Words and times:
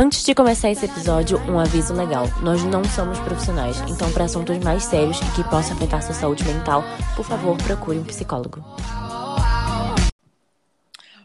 Antes 0.00 0.22
de 0.22 0.32
começar 0.32 0.70
esse 0.70 0.84
episódio, 0.84 1.38
um 1.50 1.58
aviso 1.58 1.92
legal. 1.92 2.24
Nós 2.40 2.62
não 2.62 2.84
somos 2.84 3.18
profissionais, 3.18 3.80
então 3.88 4.12
para 4.12 4.26
assuntos 4.26 4.56
mais 4.58 4.84
sérios 4.84 5.18
e 5.18 5.34
que 5.34 5.42
possam 5.50 5.76
afetar 5.76 6.00
sua 6.00 6.14
saúde 6.14 6.44
mental, 6.44 6.84
por 7.16 7.24
favor, 7.24 7.56
procure 7.64 7.98
um 7.98 8.04
psicólogo. 8.04 8.64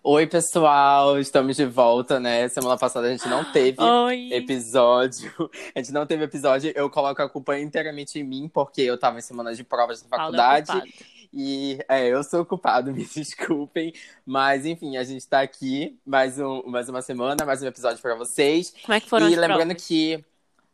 Oi, 0.03 0.25
pessoal, 0.25 1.19
estamos 1.19 1.55
de 1.55 1.65
volta, 1.67 2.19
né? 2.19 2.47
Semana 2.49 2.75
passada 2.75 3.05
a 3.05 3.11
gente 3.11 3.29
não 3.29 3.45
teve 3.51 3.79
Oi. 3.79 4.33
episódio. 4.33 5.31
A 5.75 5.79
gente 5.79 5.93
não 5.93 6.07
teve 6.07 6.23
episódio. 6.23 6.73
Eu 6.75 6.89
coloco 6.89 7.21
a 7.21 7.29
culpa 7.29 7.59
inteiramente 7.59 8.19
em 8.19 8.23
mim, 8.23 8.49
porque 8.51 8.81
eu 8.81 8.97
tava 8.97 9.19
em 9.19 9.21
semana 9.21 9.53
de 9.53 9.63
provas 9.63 10.01
Paulo 10.01 10.35
é 10.35 10.63
faculdade. 10.65 10.93
E 11.33 11.79
é, 11.89 12.07
eu 12.07 12.23
sou 12.23 12.41
o 12.41 12.45
culpado, 12.45 12.91
me 12.93 13.03
desculpem. 13.05 13.93
Mas, 14.25 14.65
enfim, 14.65 14.97
a 14.97 15.03
gente 15.03 15.27
tá 15.27 15.41
aqui 15.41 15.97
mais, 16.05 16.39
um, 16.39 16.63
mais 16.67 16.87
uma 16.89 17.01
semana, 17.01 17.43
mais 17.45 17.61
um 17.63 17.67
episódio 17.67 18.01
pra 18.01 18.15
vocês. 18.15 18.73
Como 18.83 18.93
é 18.93 18.99
que 18.99 19.09
foram 19.09 19.27
e 19.29 19.35
lembrando 19.35 19.67
provas? 19.69 19.85
que. 19.87 20.23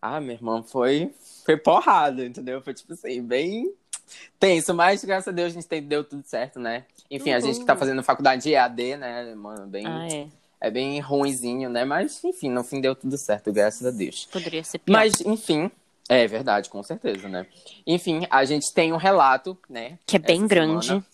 Ah, 0.02 0.20
meu 0.20 0.34
irmão, 0.34 0.64
foi, 0.64 1.14
foi 1.46 1.58
porrada, 1.58 2.26
entendeu? 2.26 2.62
Foi 2.62 2.74
tipo 2.74 2.94
assim, 2.94 3.22
bem 3.22 3.74
tenso, 4.40 4.74
mas 4.74 5.04
graças 5.04 5.28
a 5.28 5.32
Deus 5.32 5.48
a 5.52 5.54
gente 5.54 5.68
tem- 5.68 5.84
deu 5.84 6.04
tudo 6.04 6.24
certo, 6.26 6.60
né? 6.60 6.86
Enfim, 7.12 7.32
a 7.32 7.40
gente 7.40 7.60
que 7.60 7.66
tá 7.66 7.74
Uhul. 7.74 7.80
fazendo 7.80 8.04
faculdade 8.04 8.44
de 8.44 8.52
EAD, 8.52 8.98
né, 8.98 9.36
mano, 9.36 9.68
bem. 9.68 9.86
Ah, 9.86 10.08
é. 10.10 10.28
É 10.62 10.70
bem 10.70 11.00
ruinzinho, 11.00 11.70
né? 11.70 11.86
Mas, 11.86 12.22
enfim, 12.24 12.50
no 12.50 12.64
fim 12.66 12.82
deu 12.82 12.94
tudo 12.94 13.18
certo, 13.18 13.52
graças 13.52 13.86
a 13.88 13.92
Deus. 13.92 14.28
Poderia 14.30 14.62
ser 14.64 14.80
pior. 14.80 14.94
Mas, 14.94 15.22
enfim, 15.22 15.72
é 16.10 16.28
verdade, 16.28 16.70
com 16.70 16.82
certeza, 16.84 17.30
né? 17.30 17.46
Enfim, 17.88 18.26
a 18.30 18.44
gente 18.44 18.74
tem 18.74 18.92
um 18.92 18.98
relato, 18.98 19.58
né? 19.70 19.98
Que 20.06 20.16
é 20.18 20.20
bem 20.20 20.46
grande. 20.48 20.88
semana. 20.88 21.06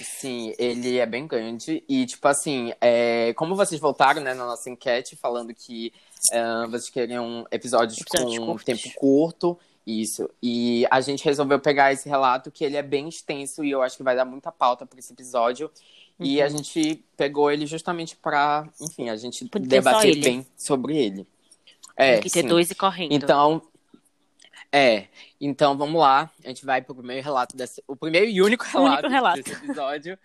Sim, 0.00 0.54
ele 0.58 0.98
é 0.98 1.06
bem 1.06 1.26
grande. 1.26 1.82
E, 1.88 2.04
tipo 2.06 2.26
assim, 2.28 2.72
é, 2.80 3.32
como 3.34 3.54
vocês 3.56 3.80
voltaram, 3.80 4.20
né, 4.22 4.34
na 4.34 4.44
nossa 4.46 4.68
enquete, 4.68 5.16
falando 5.16 5.54
que 5.54 5.92
ah, 6.32 6.66
vocês 6.68 6.90
queriam 6.90 7.46
episódios, 7.50 7.98
Episódios 8.00 8.38
com 8.38 8.46
curtos. 8.46 8.64
tempo 8.64 8.94
curto, 8.96 9.58
isso. 9.86 10.28
E 10.42 10.86
a 10.90 11.00
gente 11.00 11.24
resolveu 11.24 11.58
pegar 11.60 11.92
esse 11.92 12.08
relato, 12.08 12.50
que 12.50 12.64
ele 12.64 12.76
é 12.76 12.82
bem 12.82 13.08
extenso, 13.08 13.64
e 13.64 13.70
eu 13.70 13.80
acho 13.82 13.96
que 13.96 14.02
vai 14.02 14.16
dar 14.16 14.24
muita 14.24 14.50
pauta 14.52 14.84
para 14.84 14.98
esse 14.98 15.12
episódio. 15.12 15.70
E 16.20 16.38
Uhum. 16.40 16.44
a 16.44 16.48
gente 16.48 17.04
pegou 17.16 17.48
ele 17.50 17.64
justamente 17.64 18.16
pra, 18.16 18.68
enfim, 18.80 19.08
a 19.08 19.16
gente 19.16 19.44
Podia 19.46 19.68
debater 19.68 20.16
bem 20.18 20.44
sobre 20.56 20.96
ele. 20.96 21.26
É, 21.96 22.14
Tem 22.14 22.22
que 22.22 22.30
ter 22.30 22.42
sim. 22.42 22.48
dois 22.48 22.68
e 22.70 22.74
correndo. 22.74 23.12
Então, 23.12 23.62
é. 24.72 25.08
Então 25.40 25.76
vamos 25.76 26.00
lá. 26.00 26.30
A 26.44 26.48
gente 26.48 26.64
vai 26.64 26.82
pro 26.82 26.94
primeiro 26.94 27.22
relato 27.22 27.56
desse. 27.56 27.82
O 27.86 27.96
primeiro 27.96 28.26
e 28.26 28.42
único 28.42 28.64
relato, 28.64 29.08
relato. 29.08 29.42
desse 29.42 29.52
episódio. 29.52 30.18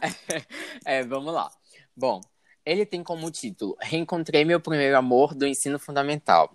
é, 0.84 1.02
vamos 1.04 1.32
lá. 1.32 1.50
Bom, 1.96 2.20
ele 2.64 2.86
tem 2.86 3.02
como 3.02 3.30
título 3.30 3.76
Reencontrei 3.80 4.44
meu 4.44 4.60
primeiro 4.60 4.96
amor 4.96 5.34
do 5.34 5.46
ensino 5.46 5.78
fundamental. 5.78 6.54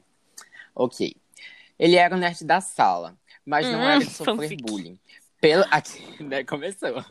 Ok. 0.76 1.16
Ele 1.78 1.96
era 1.96 2.16
o 2.16 2.20
nerd 2.20 2.44
da 2.46 2.62
sala, 2.62 3.18
mas 3.46 3.68
não 3.70 3.80
Hum, 3.80 3.84
era 3.84 4.00
de 4.00 4.10
sofrer 4.10 4.50
fanfic. 4.50 4.64
bullying. 4.64 5.00
Pelo... 5.44 5.66
Aqui, 5.70 6.02
né, 6.24 6.42
começou. 6.46 7.04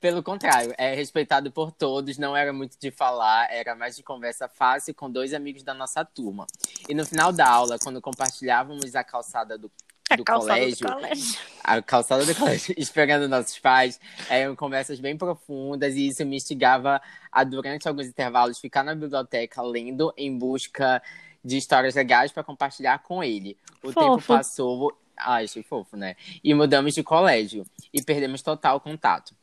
Pelo 0.00 0.22
contrário, 0.22 0.72
é 0.78 0.94
respeitado 0.94 1.52
por 1.52 1.70
todos, 1.70 2.16
não 2.16 2.34
era 2.34 2.50
muito 2.50 2.80
de 2.80 2.90
falar, 2.90 3.52
era 3.52 3.74
mais 3.74 3.94
de 3.94 4.02
conversa 4.02 4.48
fácil 4.48 4.94
com 4.94 5.10
dois 5.10 5.34
amigos 5.34 5.62
da 5.62 5.74
nossa 5.74 6.02
turma. 6.02 6.46
E 6.88 6.94
no 6.94 7.04
final 7.04 7.30
da 7.32 7.46
aula, 7.46 7.78
quando 7.78 8.00
compartilhávamos 8.00 8.96
a 8.96 9.04
calçada 9.04 9.58
do, 9.58 9.70
do 10.16 10.24
colégio, 10.24 10.86
do 10.86 10.92
colégio. 10.94 11.38
a 11.62 11.82
calçada 11.82 12.24
do 12.24 12.34
colégio, 12.34 12.74
esperando 12.80 13.28
nossos 13.28 13.58
pais, 13.58 14.00
eram 14.30 14.56
conversas 14.56 14.98
bem 14.98 15.14
profundas 15.18 15.96
e 15.96 16.08
isso 16.08 16.24
me 16.24 16.36
instigava 16.36 16.98
a, 17.30 17.44
durante 17.44 17.86
alguns 17.86 18.06
intervalos, 18.06 18.58
ficar 18.58 18.84
na 18.84 18.94
biblioteca 18.94 19.60
lendo 19.60 20.14
em 20.16 20.38
busca 20.38 21.02
de 21.44 21.58
histórias 21.58 21.94
legais 21.94 22.32
para 22.32 22.42
compartilhar 22.42 23.02
com 23.02 23.22
ele. 23.22 23.54
O 23.82 23.88
tempo 23.92 24.18
Fofo. 24.18 24.28
passou. 24.28 24.96
Ai, 25.16 25.44
achei 25.44 25.62
fofo, 25.62 25.96
né? 25.96 26.16
E 26.42 26.54
mudamos 26.54 26.94
de 26.94 27.02
colégio 27.02 27.64
e 27.92 28.02
perdemos 28.02 28.42
total 28.42 28.80
contato. 28.80 29.34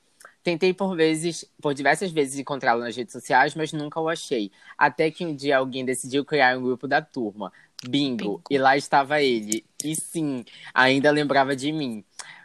Tentei 0.44 0.74
por 0.74 0.96
vezes, 0.96 1.46
por 1.62 1.74
diversas 1.74 2.12
vezes 2.12 2.38
encontrá-lo 2.38 2.82
nas 2.82 2.96
redes 2.96 3.14
sociais, 3.14 3.56
mas 3.56 3.72
nunca 3.72 4.00
o 4.00 4.10
achei. 4.10 4.52
Até 4.78 5.10
que 5.10 5.26
um 5.26 5.34
dia 5.34 5.58
alguém 5.58 5.86
decidiu 5.86 6.26
criar 6.26 6.58
um 6.58 6.62
grupo 6.62 6.86
da 6.86 7.02
turma. 7.02 7.52
Bingo. 7.88 8.18
Bingo. 8.18 8.42
E 8.50 8.58
lá 8.58 8.76
estava 8.76 9.22
ele. 9.22 9.66
E 9.84 9.96
sim, 9.96 10.44
ainda 10.74 11.12
lembrava 11.12 11.56
de 11.56 11.72
mim. 11.72 12.04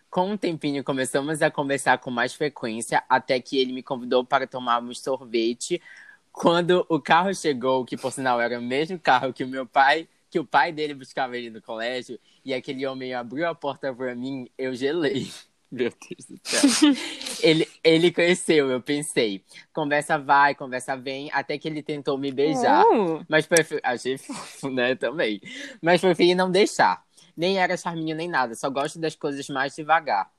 Com 0.09 0.31
um 0.31 0.37
tempinho 0.37 0.85
começamos 0.85 1.43
a 1.43 1.51
conversar 1.51 1.99
com 1.99 2.11
mais 2.11 2.33
frequência, 2.33 3.03
até 3.09 3.41
que 3.41 3.59
ele 3.59 3.73
me 3.73 3.83
convidou 3.83 4.25
para 4.25 4.47
tomarmos 4.47 5.01
sorvete. 5.01 5.83
Quando 6.31 6.87
o 6.89 7.01
carro 7.01 7.35
chegou, 7.35 7.85
que 7.85 7.97
por 7.97 8.13
sinal 8.13 8.41
era 8.41 8.59
o 8.59 8.63
mesmo 8.63 8.99
carro 8.99 9.33
que 9.33 9.43
o 9.43 9.49
meu 9.49 9.67
pai, 9.67 10.09
que 10.31 10.39
o 10.39 10.45
pai 10.45 10.73
dele 10.73 10.95
buscava 10.95 11.37
ele 11.37 11.51
no 11.51 11.63
colégio, 11.63 12.19
e 12.45 12.53
aquele 12.53 12.87
homem 12.87 13.15
abriu 13.15 13.49
a 13.49 13.55
porta 13.55 13.93
para 13.95 14.15
mim, 14.15 14.49
eu 14.57 14.75
gelei. 14.75 15.31
Meu 15.71 15.91
Deus 15.91 16.25
do 16.25 16.41
céu. 16.43 16.95
ele, 17.43 17.69
ele 17.85 18.11
cresceu, 18.11 18.71
eu 18.71 18.81
pensei. 18.81 19.45
Conversa 19.71 20.19
vai, 20.19 20.55
conversa 20.55 20.97
vem, 20.97 21.31
até 21.31 21.59
que 21.59 21.69
ele 21.69 21.83
tentou 21.83 22.17
me 22.17 22.33
beijar. 22.33 22.85
Uh, 22.87 23.25
Mas 23.29 23.47
preferi... 23.47 23.79
Achei 23.85 24.17
fofo, 24.19 24.71
né, 24.71 24.95
também. 24.95 25.41
Mas 25.83 26.01
preferi 26.01 26.35
não 26.35 26.51
deixar. 26.51 27.05
Nem 27.37 27.59
era 27.59 27.77
charminho 27.77 28.17
nem 28.17 28.29
nada, 28.29 28.55
só 28.55 28.71
gosto 28.71 28.99
das 28.99 29.15
coisas 29.15 29.47
mais 29.51 29.77
devagar. 29.77 30.31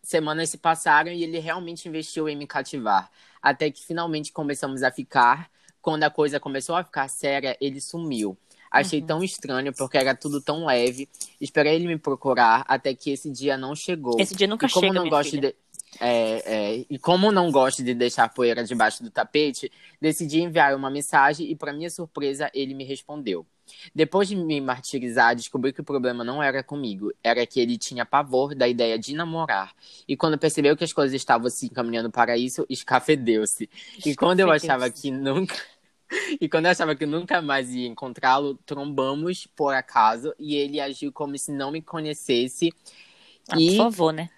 Semanas 0.00 0.48
se 0.50 0.58
passaram 0.58 1.10
e 1.10 1.24
ele 1.24 1.38
realmente 1.38 1.88
investiu 1.88 2.28
em 2.28 2.36
me 2.36 2.46
cativar. 2.46 3.10
Até 3.42 3.70
que 3.70 3.84
finalmente 3.84 4.32
começamos 4.32 4.82
a 4.82 4.90
ficar. 4.90 5.50
Quando 5.82 6.04
a 6.04 6.10
coisa 6.10 6.40
começou 6.40 6.76
a 6.76 6.84
ficar 6.84 7.08
séria, 7.08 7.56
ele 7.60 7.80
sumiu. 7.80 8.38
Achei 8.70 9.00
tão 9.02 9.22
estranho 9.22 9.72
porque 9.74 9.98
era 9.98 10.14
tudo 10.14 10.40
tão 10.40 10.66
leve. 10.66 11.08
Esperei 11.40 11.74
ele 11.74 11.86
me 11.86 11.98
procurar 11.98 12.64
até 12.68 12.94
que 12.94 13.10
esse 13.10 13.30
dia 13.30 13.56
não 13.56 13.74
chegou. 13.74 14.20
esse 14.20 14.34
dia 14.34 14.46
nunca 14.46 14.66
E 14.66 14.70
como 14.70 14.86
chega, 14.86 15.00
não 15.00 15.08
gosto 15.08 15.30
filha. 15.30 15.50
de 15.50 15.68
é, 16.00 16.42
é, 16.80 16.86
e 16.88 16.98
como 16.98 17.32
não 17.32 17.50
gosto 17.50 17.82
de 17.82 17.94
deixar 17.94 18.28
poeira 18.28 18.62
debaixo 18.62 19.02
do 19.02 19.10
tapete, 19.10 19.72
decidi 20.00 20.40
enviar 20.40 20.74
uma 20.74 20.90
mensagem 20.90 21.50
e, 21.50 21.56
para 21.56 21.72
minha 21.72 21.90
surpresa, 21.90 22.50
ele 22.54 22.74
me 22.74 22.84
respondeu. 22.84 23.46
Depois 23.94 24.28
de 24.28 24.36
me 24.36 24.60
martirizar, 24.60 25.34
descobri 25.36 25.72
que 25.72 25.80
o 25.80 25.84
problema 25.84 26.24
não 26.24 26.42
era 26.42 26.62
comigo, 26.62 27.12
era 27.22 27.46
que 27.46 27.60
ele 27.60 27.76
tinha 27.76 28.06
pavor 28.06 28.54
da 28.54 28.66
ideia 28.66 28.98
de 28.98 29.14
namorar. 29.14 29.74
E 30.06 30.16
quando 30.16 30.38
percebeu 30.38 30.76
que 30.76 30.84
as 30.84 30.92
coisas 30.92 31.14
estavam 31.14 31.50
se 31.50 31.66
encaminhando 31.66 32.10
para 32.10 32.36
isso, 32.36 32.64
escafedeu-se. 32.68 33.68
E 34.04 34.14
quando 34.14 34.40
eu 34.40 34.50
achava 34.50 34.90
que 34.90 35.10
nunca. 35.10 35.54
E 36.40 36.48
quando 36.48 36.66
eu 36.66 36.70
achava 36.72 36.94
que 36.96 37.06
nunca 37.06 37.42
mais 37.42 37.70
ia 37.74 37.86
encontrá-lo, 37.86 38.54
trombamos 38.66 39.46
por 39.46 39.74
acaso 39.74 40.34
e 40.38 40.56
ele 40.56 40.80
agiu 40.80 41.12
como 41.12 41.36
se 41.38 41.52
não 41.52 41.70
me 41.70 41.82
conhecesse. 41.82 42.72
Ah, 43.48 43.60
e 43.60 43.76
Por 43.76 43.76
favor, 43.76 44.12
né? 44.12 44.30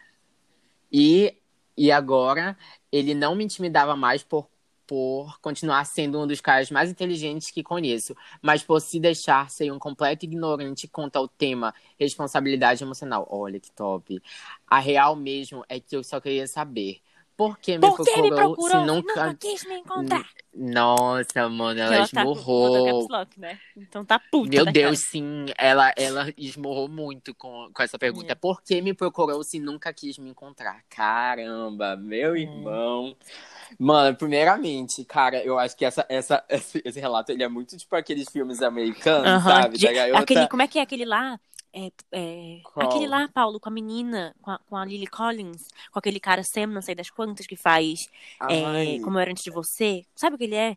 e, 0.93 1.37
e 1.77 1.91
agora 1.93 2.57
ele 2.91 3.15
não 3.15 3.35
me 3.35 3.45
intimidava 3.45 3.97
mais 3.97 4.23
por, 4.23 4.49
por 4.87 5.39
continuar 5.41 5.85
sendo 5.85 6.21
um 6.21 6.27
dos 6.27 6.41
caras 6.41 6.71
mais 6.71 6.91
inteligentes 6.91 7.51
que 7.51 7.63
conheço, 7.63 8.15
mas 8.43 8.63
por 8.63 8.81
se 8.81 8.99
deixar 8.99 9.51
ser 9.51 9.71
um 9.73 9.79
completo 9.79 10.25
ignorante 10.25 10.89
quanto 10.89 11.17
ao 11.17 11.29
tema 11.29 11.75
responsabilidade 11.99 12.83
emocional. 12.83 13.27
Olha 13.31 13.61
que 13.61 13.71
top. 13.73 14.21
A 14.67 14.79
real 14.81 15.15
mesmo 15.17 15.65
é 15.69 15.79
que 15.81 15.97
eu 15.97 16.03
só 16.03 16.21
queria 16.21 16.47
saber. 16.47 17.01
Por 17.41 17.59
que 17.59 17.79
me 17.79 17.81
Por 17.81 17.97
que 17.97 18.13
procurou, 18.13 18.23
me 18.23 18.37
procurou? 18.37 18.81
se 18.81 18.87
nunca. 18.87 19.25
Nunca 19.25 19.35
quis 19.35 19.65
me 19.65 19.75
encontrar. 19.79 20.29
Nossa, 20.55 21.49
mano, 21.49 21.81
ela 21.81 21.95
Ela 21.95 22.09
tá 22.09 22.21
esmurrou. 22.21 22.85
caps 22.85 23.09
lock, 23.09 23.41
né? 23.41 23.59
Então 23.75 24.05
tá 24.05 24.19
puta, 24.19 24.51
Meu 24.51 24.65
né, 24.67 24.73
Deus, 24.73 24.99
sim, 24.99 25.47
ela, 25.57 25.91
ela 25.97 26.31
esmorrou 26.37 26.87
muito 26.87 27.35
com, 27.35 27.71
com 27.73 27.83
essa 27.83 27.99
pergunta. 27.99 28.33
É. 28.33 28.35
Por 28.35 28.61
que 28.63 28.83
me 28.83 28.93
procurou 28.93 29.43
se 29.43 29.59
nunca 29.59 29.91
quis 29.95 30.19
me 30.19 30.29
encontrar? 30.29 30.83
Caramba, 30.91 31.97
meu 31.97 32.35
É. 32.35 32.41
irmão. 32.41 33.17
Mano, 33.79 34.15
primeiramente, 34.17 35.05
cara, 35.05 35.43
eu 35.43 35.59
acho 35.59 35.77
que 35.77 35.85
essa, 35.85 36.05
essa, 36.09 36.45
esse, 36.51 36.83
esse 36.85 37.01
relato 37.01 37.33
ele 37.33 37.43
é 37.43 37.49
muito 37.49 37.75
tipo 37.79 37.97
aqueles 37.97 38.29
filmes 38.29 38.61
americanos, 38.61 39.27
Aham, 39.29 39.63
sabe? 39.63 39.79
de-. 39.79 39.87
Aquele, 39.89 40.47
como 40.49 40.61
é 40.63 40.69
que 40.69 40.79
é 40.79 40.83
aquele 40.83 41.07
lá? 41.07 41.41
É, 41.73 41.91
é, 42.13 42.61
aquele 42.77 43.07
lá, 43.07 43.29
Paulo, 43.33 43.61
com 43.61 43.69
a 43.69 43.73
menina, 43.73 44.35
com 44.43 44.51
a, 44.51 44.59
com 44.59 44.77
a 44.77 44.85
Lily 44.85 45.07
Collins, 45.07 45.69
com 45.93 45.99
aquele 45.99 46.19
cara 46.19 46.43
Sam, 46.43 46.67
não 46.67 46.83
sei 46.83 46.95
das 46.95 47.11
quantas, 47.11 47.47
que 47.47 47.57
faz 47.57 48.01
é, 48.51 48.99
Como 49.05 49.17
Eu 49.17 49.21
Era 49.21 49.31
Antes 49.31 49.45
de 49.45 49.51
Você. 49.51 50.05
Sabe 50.17 50.35
o 50.35 50.39
que 50.39 50.45
ele 50.45 50.57
é? 50.57 50.77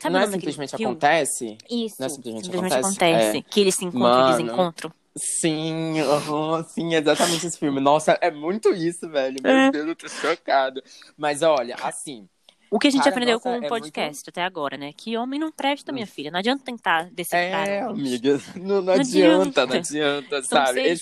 Sabe 0.00 0.14
não 0.14 0.20
é 0.20 0.26
simplesmente 0.26 0.76
filme? 0.76 0.94
acontece? 0.94 1.58
Isso, 1.70 1.96
Não 2.00 2.06
é 2.06 2.08
simplesmente 2.08 2.44
simplesmente 2.46 2.72
acontece? 2.72 2.88
acontece. 2.88 3.42
Que 3.42 3.60
eles 3.60 3.74
se 3.74 3.84
encontram 3.84 4.24
Mano. 4.24 4.30
desencontram. 4.30 4.92
Sim, 5.16 5.98
aham, 6.00 6.62
sim, 6.64 6.94
exatamente 6.94 7.46
esse 7.46 7.58
filme. 7.58 7.80
Nossa, 7.80 8.12
é 8.22 8.30
muito 8.30 8.70
isso, 8.70 9.08
velho. 9.10 9.42
Meu 9.42 9.52
É. 9.52 9.70
Deus, 9.70 9.88
eu 9.88 9.96
tô 9.96 10.08
chocado. 10.08 10.82
Mas 11.18 11.42
olha, 11.42 11.74
assim, 11.82 12.28
O 12.70 12.78
que 12.78 12.86
a 12.86 12.90
gente 12.90 13.02
Cara, 13.02 13.10
aprendeu 13.10 13.34
nossa, 13.34 13.50
com 13.50 13.58
o 13.58 13.64
é 13.64 13.68
podcast 13.68 14.30
até 14.30 14.44
agora, 14.44 14.76
né? 14.76 14.92
Que 14.92 15.16
homem 15.16 15.40
não 15.40 15.50
presta, 15.50 15.90
minha 15.90 16.06
filha. 16.06 16.30
Não 16.30 16.38
adianta 16.38 16.64
tentar 16.64 17.10
decifrar. 17.10 17.68
É, 17.68 17.80
amiga. 17.80 18.40
Não, 18.54 18.80
não 18.80 18.92
adianta, 18.92 19.66
não 19.66 19.76
adianta, 19.76 20.42
sabe? 20.42 21.00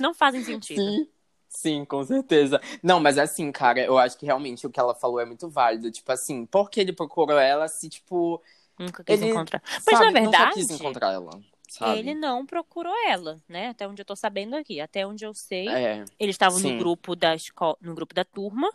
não 0.00 0.12
fazem 0.12 0.42
sentido. 0.42 0.82
Sim, 0.82 1.08
sim, 1.48 1.84
com 1.84 2.02
certeza. 2.02 2.60
Não, 2.82 2.98
mas 2.98 3.18
assim, 3.18 3.52
cara, 3.52 3.80
eu 3.80 3.96
acho 3.96 4.18
que 4.18 4.26
realmente 4.26 4.66
o 4.66 4.70
que 4.70 4.80
ela 4.80 4.94
falou 4.94 5.20
é 5.20 5.24
muito 5.24 5.48
válido. 5.48 5.90
Tipo 5.90 6.10
assim, 6.10 6.44
por 6.44 6.68
que 6.68 6.80
ele 6.80 6.92
procurou 6.92 7.38
ela 7.38 7.68
se, 7.68 7.88
tipo, 7.88 8.42
Nunca 8.78 9.02
quis 9.02 9.20
Ele, 9.20 9.30
encontrar. 9.30 9.62
Mas 9.64 9.84
sabe, 9.84 10.12
na 10.12 10.20
nunca 10.20 10.38
verdade, 10.38 10.54
quis 10.54 10.70
encontrar 10.70 11.12
ela, 11.12 11.30
sabe? 11.68 11.98
ele 11.98 12.14
não 12.14 12.44
procurou 12.44 12.94
ela, 13.08 13.40
né? 13.48 13.68
Até 13.68 13.88
onde 13.88 14.02
eu 14.02 14.06
tô 14.06 14.14
sabendo 14.14 14.54
aqui. 14.54 14.80
Até 14.80 15.06
onde 15.06 15.24
eu 15.24 15.32
sei. 15.32 15.68
É, 15.68 16.04
Eles 16.18 16.34
estavam 16.34 16.58
no 16.58 16.78
grupo 16.78 17.16
da 17.16 17.34
escola, 17.34 17.76
no 17.80 17.94
grupo 17.94 18.14
da 18.14 18.24
turma. 18.24 18.70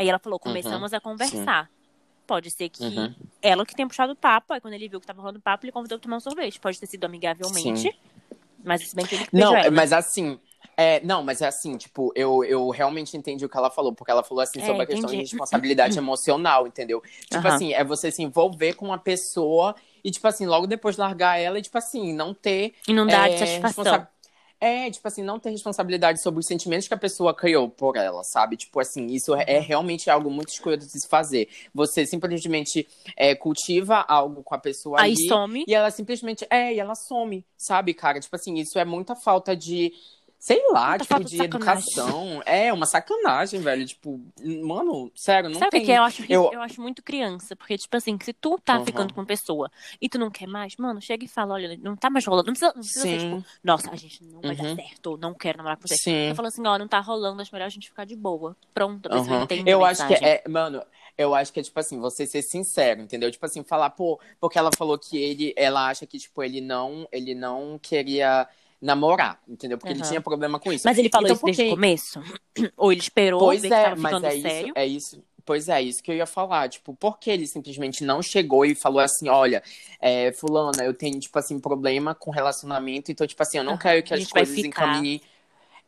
Aí 0.00 0.08
ela 0.08 0.18
falou: 0.18 0.38
começamos 0.38 0.94
a 0.94 1.00
conversar. 1.00 1.70
Pode 2.26 2.50
ser 2.50 2.70
que 2.70 2.82
uhum. 2.82 3.14
ela 3.42 3.66
que 3.66 3.74
tenha 3.74 3.86
puxado 3.86 4.14
o 4.14 4.16
papo. 4.16 4.54
Aí 4.54 4.60
quando 4.60 4.72
ele 4.72 4.88
viu 4.88 4.98
que 4.98 5.06
tava 5.06 5.20
rolando 5.20 5.40
papo, 5.40 5.66
ele 5.66 5.72
convidou 5.72 5.98
pra 5.98 6.04
tomar 6.04 6.16
um 6.16 6.20
sorvete. 6.20 6.58
Pode 6.58 6.80
ter 6.80 6.86
sido 6.86 7.04
amigavelmente. 7.04 7.82
Sim. 7.82 7.92
Mas 8.64 8.88
se 8.88 8.96
bem 8.96 9.04
que 9.04 9.14
ele 9.14 9.26
que 9.26 9.36
Não, 9.36 9.54
ela, 9.54 9.64
né? 9.64 9.70
mas 9.70 9.92
assim. 9.92 10.40
É, 10.74 11.00
não, 11.04 11.22
mas 11.22 11.42
é 11.42 11.46
assim, 11.46 11.76
tipo, 11.76 12.10
eu, 12.16 12.42
eu 12.42 12.70
realmente 12.70 13.14
entendi 13.14 13.44
o 13.44 13.48
que 13.50 13.56
ela 13.56 13.70
falou, 13.70 13.92
porque 13.92 14.10
ela 14.10 14.22
falou 14.22 14.40
assim 14.42 14.60
É, 14.60 14.66
sobre 14.66 14.82
a 14.82 14.86
questão 14.86 15.10
de 15.10 15.16
entendi. 15.16 15.32
responsabilidade 15.32 15.96
emocional, 15.98 16.66
entendeu? 16.66 17.02
Tipo 17.28 17.46
Aham. 17.46 17.54
assim, 17.54 17.74
é 17.74 17.84
você 17.84 18.10
se 18.10 18.22
envolver 18.22 18.72
com 18.74 18.86
uma 18.86 18.96
pessoa 18.96 19.74
e, 20.02 20.10
tipo 20.10 20.26
assim, 20.26 20.46
logo 20.46 20.66
depois 20.66 20.96
largar 20.96 21.38
ela 21.38 21.58
e, 21.58 21.62
tipo 21.62 21.76
assim, 21.76 22.14
não 22.14 22.32
ter. 22.32 22.72
E 22.88 22.94
não 22.94 23.06
dá 23.06 23.28
é, 23.28 23.34
de 23.34 23.38
satisfação. 23.38 24.06
É, 24.60 24.90
tipo 24.90 25.08
assim, 25.08 25.22
não 25.22 25.40
ter 25.40 25.50
responsabilidade 25.50 26.20
sobre 26.22 26.40
os 26.40 26.46
sentimentos 26.46 26.86
que 26.86 26.92
a 26.92 26.98
pessoa 26.98 27.34
criou 27.34 27.68
por 27.70 27.96
ela, 27.96 28.22
sabe? 28.24 28.56
Tipo 28.58 28.78
assim, 28.80 29.06
isso 29.06 29.34
é 29.34 29.58
Uhum. 29.58 29.62
realmente 29.62 30.10
algo 30.10 30.30
muito 30.30 30.50
escroto 30.50 30.84
de 30.84 31.00
se 31.00 31.08
fazer. 31.08 31.48
Você 31.74 32.04
simplesmente 32.04 32.86
é, 33.16 33.34
cultiva 33.34 34.04
algo 34.06 34.42
com 34.42 34.54
a 34.54 34.58
pessoa 34.58 35.00
Aí 35.00 35.16
ali 35.16 35.28
some. 35.28 35.64
e 35.66 35.74
ela 35.74 35.90
simplesmente. 35.90 36.46
É, 36.50 36.74
e 36.74 36.78
ela 36.80 36.94
some, 36.94 37.44
sabe, 37.56 37.94
cara? 37.94 38.20
Tipo 38.20 38.36
assim, 38.36 38.54
isso 38.58 38.78
é 38.78 38.84
muita 38.84 39.16
falta 39.16 39.56
de. 39.56 39.92
Sei 40.42 40.58
lá, 40.72 40.88
Muita 40.96 41.04
tipo, 41.04 41.22
de 41.22 41.36
sacanagem. 41.36 41.82
educação. 41.84 42.42
É, 42.46 42.72
uma 42.72 42.86
sacanagem, 42.86 43.60
velho. 43.60 43.84
Tipo, 43.86 44.18
mano, 44.64 45.12
sério, 45.14 45.50
não 45.50 45.58
Sabe 45.58 45.68
o 45.68 45.70
tem. 45.72 45.80
que 45.80 45.86
que 45.86 45.92
é? 45.92 45.98
Eu 45.98 46.02
acho, 46.02 46.24
eu- 46.32 46.50
eu... 46.54 46.62
acho 46.62 46.80
muito 46.80 47.02
criança. 47.02 47.54
Porque, 47.54 47.76
tipo 47.76 47.94
assim, 47.94 48.16
se 48.22 48.32
tu 48.32 48.58
tá 48.64 48.78
Uhum. 48.78 48.86
ficando 48.86 49.12
com 49.12 49.20
uma 49.20 49.26
pessoa 49.26 49.70
e 50.00 50.08
tu 50.08 50.18
não 50.18 50.30
quer 50.30 50.46
mais, 50.48 50.74
mano, 50.78 50.98
chega 51.02 51.26
e 51.26 51.28
fala, 51.28 51.52
olha, 51.54 51.78
não 51.82 51.94
tá 51.94 52.08
mais 52.08 52.24
rolando. 52.24 52.46
Não 52.46 52.54
precisa, 52.54 52.72
não 52.74 52.80
precisa 52.80 53.02
ser, 53.04 53.18
tipo, 53.18 53.44
nossa, 53.62 53.90
a 53.90 53.96
gente 53.96 54.24
não 54.24 54.40
vai 54.40 54.56
dar 54.56 54.64
Uhum. 54.64 54.76
certo, 54.76 55.06
ou 55.08 55.18
não 55.18 55.34
quero 55.34 55.58
namorar 55.58 55.76
com 55.76 55.86
você. 55.86 55.96
Sim. 55.96 56.28
Eu 56.30 56.34
falo 56.34 56.48
assim, 56.48 56.66
ó, 56.66 56.78
não 56.78 56.88
tá 56.88 57.00
rolando, 57.00 57.42
acho 57.42 57.54
melhor 57.54 57.66
a 57.66 57.68
gente 57.68 57.90
ficar 57.90 58.06
de 58.06 58.16
boa. 58.16 58.56
Pronto, 58.72 59.06
a 59.08 59.10
pessoa 59.10 59.36
Uhum. 59.36 59.42
entende 59.44 59.70
Eu 59.70 59.84
acho 59.84 60.06
que 60.08 60.14
é, 60.14 60.42
mano, 60.48 60.82
eu 61.18 61.34
acho 61.34 61.52
que 61.52 61.60
é 61.60 61.62
tipo 61.62 61.78
assim, 61.78 62.00
você 62.00 62.26
ser 62.26 62.40
sincero, 62.40 63.02
entendeu? 63.02 63.30
Tipo 63.30 63.44
assim, 63.44 63.62
falar, 63.62 63.90
pô, 63.90 64.18
porque 64.40 64.58
ela 64.58 64.70
falou 64.74 64.98
que 64.98 65.18
ele, 65.18 65.52
ela 65.54 65.86
acha 65.90 66.06
que 66.06 66.18
tipo 66.18 66.42
ele 66.42 66.62
não, 66.62 67.06
ele 67.12 67.34
não 67.34 67.78
queria 67.78 68.48
namorar, 68.80 69.40
entendeu? 69.48 69.76
Porque 69.78 69.92
ele 69.92 70.00
Aham. 70.00 70.08
tinha 70.08 70.20
problema 70.20 70.58
com 70.58 70.72
isso. 70.72 70.86
Mas 70.86 70.98
ele 70.98 71.08
falou 71.10 71.26
Então, 71.26 71.36
isso 71.36 71.44
desde 71.44 71.62
o 71.62 71.64
porque- 71.66 71.74
começo? 71.76 72.22
Ou 72.76 72.92
ele 72.92 73.00
esperou 73.00 73.40
Pois 73.40 73.62
ver 73.62 73.72
é, 73.72 73.94
mas 73.94 74.22
é 74.24 74.34
isso, 74.34 74.42
sério? 74.42 74.72
é 74.74 74.86
isso. 74.86 75.24
Pois 75.44 75.68
é, 75.68 75.82
isso 75.82 76.02
que 76.02 76.10
eu 76.10 76.14
ia 76.16 76.26
falar. 76.26 76.68
Tipo, 76.68 76.94
por 76.94 77.18
que 77.18 77.30
ele 77.30 77.46
simplesmente 77.46 78.04
não 78.04 78.22
chegou 78.22 78.64
e 78.64 78.74
falou 78.74 79.00
assim: 79.00 79.28
olha, 79.28 79.62
é, 80.00 80.32
Fulana, 80.32 80.84
eu 80.84 80.94
tenho, 80.94 81.18
tipo 81.18 81.38
assim, 81.38 81.58
problema 81.58 82.14
com 82.14 82.30
relacionamento, 82.30 83.10
então, 83.10 83.26
tipo 83.26 83.42
assim, 83.42 83.58
eu 83.58 83.64
não 83.64 83.72
Aham, 83.72 83.80
quero 83.80 84.02
que 84.02 84.14
as 84.14 84.26
coisas 84.26 84.56
encaminhem. 84.58 85.20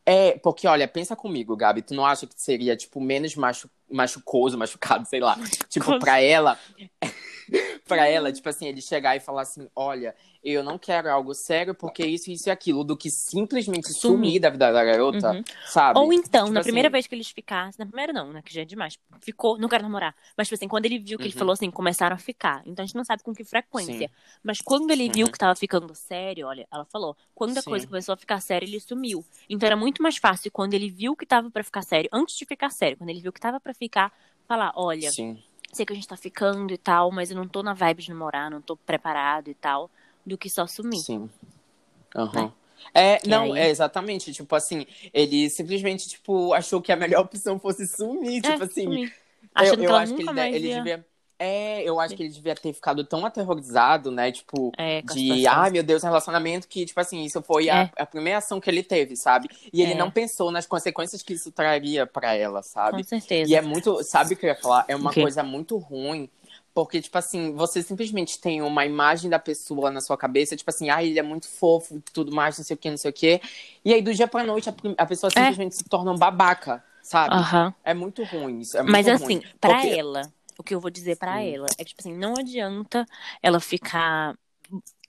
É, 0.05 0.37
porque, 0.39 0.67
olha, 0.67 0.85
pensa 0.85 1.15
comigo, 1.15 1.55
Gabi, 1.55 1.81
tu 1.81 1.93
não 1.93 2.05
acha 2.05 2.27
que 2.27 2.33
seria, 2.35 2.75
tipo, 2.75 2.99
menos 2.99 3.35
machu... 3.35 3.69
machucoso, 3.89 4.57
machucado, 4.57 5.07
sei 5.07 5.21
lá, 5.21 5.37
tipo, 5.69 5.97
pra 5.97 6.19
ela, 6.19 6.59
pra 7.87 8.07
ela, 8.07 8.31
tipo 8.31 8.47
assim, 8.49 8.65
ele 8.67 8.81
chegar 8.81 9.15
e 9.15 9.19
falar 9.19 9.43
assim, 9.43 9.69
olha, 9.75 10.15
eu 10.43 10.63
não 10.63 10.77
quero 10.77 11.09
algo 11.09 11.33
sério 11.33 11.75
porque 11.75 12.03
isso, 12.05 12.31
isso 12.31 12.49
e 12.49 12.51
aquilo, 12.51 12.83
do 12.83 12.97
que 12.97 13.09
simplesmente 13.09 13.87
Sumir. 13.93 13.99
sumir 14.01 14.39
da 14.39 14.49
vida 14.49 14.71
da 14.71 14.83
garota, 14.83 15.31
Uhum. 15.31 15.43
sabe? 15.65 15.99
Ou 15.99 16.11
então, 16.11 16.45
Tipo 16.45 16.53
na 16.55 16.61
primeira 16.61 16.87
assim- 16.87 16.93
vez 16.93 17.07
que 17.07 17.15
eles 17.15 17.29
ficassem, 17.29 17.75
na 17.77 17.85
primeira 17.85 18.11
não, 18.11 18.33
né? 18.33 18.41
Que 18.43 18.53
já 18.53 18.61
é 18.61 18.65
demais. 18.65 18.97
Ficou, 19.21 19.57
não 19.57 19.69
quero 19.69 19.83
namorar. 19.83 20.15
Mas, 20.35 20.47
tipo 20.47 20.55
assim, 20.55 20.67
quando 20.67 20.85
ele 20.85 20.97
viu 20.99 21.17
que 21.17 21.25
ele 21.25 21.33
Uhum. 21.33 21.39
falou 21.39 21.53
assim, 21.53 21.69
começaram 21.71 22.15
a 22.15 22.19
ficar. 22.19 22.61
Então 22.65 22.83
a 22.83 22.85
gente 22.85 22.95
não 22.95 23.05
sabe 23.05 23.21
com 23.23 23.33
que 23.33 23.43
frequência. 23.43 24.09
Mas 24.43 24.59
quando 24.59 24.89
ele 24.91 25.09
viu 25.09 25.27
Uhum. 25.27 25.31
que 25.31 25.37
tava 25.37 25.55
ficando 25.55 25.93
sério, 25.95 26.47
olha, 26.47 26.67
ela 26.71 26.85
falou, 26.85 27.15
quando 27.35 27.57
a 27.57 27.61
Sim. 27.61 27.69
coisa 27.69 27.87
começou 27.87 28.13
a 28.13 28.17
ficar 28.17 28.39
séria, 28.41 28.65
ele 28.65 28.79
sumiu. 28.79 29.23
Então 29.49 29.67
era 29.67 29.75
muito 29.75 30.01
mais 30.01 30.17
fácil 30.17 30.51
quando 30.51 30.73
ele 30.73 30.89
viu 30.89 31.15
que 31.15 31.25
tava 31.25 31.49
pra 31.51 31.63
ficar 31.63 31.83
sério, 31.83 32.09
antes 32.11 32.35
de 32.35 32.45
ficar 32.45 32.69
sério, 32.71 32.97
quando 32.97 33.09
ele 33.11 33.21
viu 33.21 33.31
que 33.31 33.39
tava 33.39 33.59
pra 33.59 33.73
ficar, 33.73 34.11
falar, 34.47 34.73
olha, 34.75 35.11
Sim. 35.11 35.41
Sei 35.73 35.85
que 35.85 35.93
a 35.93 35.95
gente 35.95 36.07
tá 36.07 36.17
ficando 36.17 36.73
e 36.73 36.77
tal, 36.77 37.11
mas 37.11 37.31
eu 37.31 37.37
não 37.37 37.47
tô 37.47 37.63
na 37.63 37.73
vibe 37.73 38.03
de 38.03 38.09
namorar, 38.11 38.49
não 38.51 38.61
tô 38.61 38.77
preparado 38.77 39.49
e 39.49 39.55
tal, 39.55 39.89
do 40.25 40.37
que 40.37 40.49
só 40.49 40.67
sumir. 40.67 41.05
Sim. 41.05 41.29
Aham. 42.15 42.53
É, 42.93 43.25
Que 43.25 43.33
não, 43.33 43.43
aí- 43.43 43.55
é 43.55 43.69
exatamente, 43.69 44.33
tipo 44.33 44.55
assim, 44.55 44.85
ele 45.13 45.49
simplesmente, 45.49 46.09
tipo, 46.09 46.53
achou 46.53 46.81
que 46.81 46.91
a 46.91 46.97
melhor 46.97 47.21
opção 47.25 47.59
fosse 47.59 47.87
sumir, 47.87 48.41
É, 48.43 48.53
tipo 48.53 48.63
assim, 48.63 48.99
sumir. 48.99 49.13
eu, 49.57 49.73
Achando 49.73 49.83
eu 49.83 49.95
ela 49.95 49.97
acho 49.97 50.13
que 50.15 50.21
ele, 50.23 50.33
de- 50.33 50.41
mais 50.41 50.55
ele 50.55 50.69
ia... 50.69 50.69
devia, 50.69 51.05
é, 51.43 51.83
eu 51.83 51.99
acho 51.99 52.15
que 52.15 52.23
ele 52.23 52.31
devia 52.31 52.55
ter 52.55 52.71
ficado 52.73 53.03
tão 53.03 53.25
aterrorizado, 53.25 54.11
né, 54.11 54.31
tipo, 54.31 54.71
É, 54.77 55.01
de, 55.01 55.45
ai 55.47 55.69
meu 55.71 55.83
Deus, 55.83 56.01
relacionamento, 56.03 56.67
que, 56.67 56.85
tipo 56.85 56.99
assim, 56.99 57.23
isso 57.23 57.41
foi 57.41 57.69
a, 57.69 57.89
a 57.97 58.05
primeira 58.05 58.37
ação 58.39 58.59
que 58.61 58.69
ele 58.69 58.83
teve, 58.83 59.15
sabe? 59.15 59.49
E 59.71 59.81
ele 59.81 59.93
É. 59.93 59.95
não 59.95 60.09
pensou 60.09 60.51
nas 60.51 60.65
consequências 60.65 61.21
que 61.21 61.33
isso 61.33 61.51
traria 61.51 62.05
pra 62.05 62.33
ela, 62.33 62.61
sabe? 62.63 63.03
Com 63.03 63.09
certeza. 63.09 63.51
E 63.51 63.55
é 63.55 63.61
muito, 63.61 64.01
sabe 64.03 64.33
o 64.33 64.37
que 64.37 64.45
eu 64.45 64.49
ia 64.49 64.55
falar? 64.55 64.85
É 64.87 64.95
uma 64.95 65.13
coisa 65.13 65.43
muito 65.43 65.77
ruim, 65.77 66.29
porque, 66.73 67.01
tipo 67.01 67.17
assim, 67.17 67.53
você 67.53 67.83
simplesmente 67.83 68.39
tem 68.39 68.61
uma 68.61 68.85
imagem 68.85 69.29
da 69.29 69.37
pessoa 69.37 69.91
na 69.91 70.01
sua 70.01 70.17
cabeça, 70.17 70.55
tipo 70.55 70.69
assim, 70.69 70.89
ah, 70.89 71.03
ele 71.03 71.19
é 71.19 71.23
muito 71.23 71.47
fofo, 71.47 72.01
tudo 72.13 72.33
mais, 72.33 72.57
não 72.57 72.65
sei 72.65 72.73
o 72.75 72.77
que, 72.77 72.89
não 72.89 72.97
sei 72.97 73.11
o 73.11 73.13
que. 73.13 73.41
E 73.85 73.93
aí, 73.93 74.01
do 74.01 74.13
dia 74.13 74.27
pra 74.27 74.43
noite, 74.43 74.69
a, 74.69 74.73
a 74.97 75.05
pessoa 75.05 75.29
simplesmente 75.29 75.75
se 75.75 75.83
torna 75.83 76.11
um 76.11 76.17
babaca, 76.17 76.83
sabe? 77.03 77.35
Aham. 77.35 77.73
É 77.83 77.93
muito 77.93 78.23
ruim 78.23 78.59
isso. 78.61 78.75
É 78.77 78.81
muito 78.81 78.91
Mas 78.91 79.05
ruim, 79.05 79.15
assim, 79.15 79.41
pra 79.61 79.75
porque- 79.75 79.89
ela, 79.89 80.31
o 80.57 80.63
que 80.63 80.73
eu 80.73 80.79
vou 80.79 80.91
dizer 80.91 81.17
pra 81.17 81.37
Hum. 81.37 81.53
ela 81.53 81.67
é 81.77 81.83
que, 81.83 81.89
tipo 81.89 82.01
assim, 82.01 82.15
não 82.15 82.35
adianta 82.37 83.05
ela 83.41 83.59
ficar 83.59 84.37